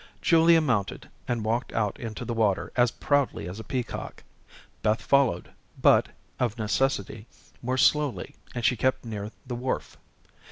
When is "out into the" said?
1.73-2.33